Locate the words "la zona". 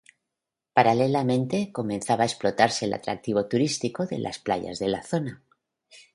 4.87-5.43